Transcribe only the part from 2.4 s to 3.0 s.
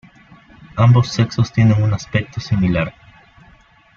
similar.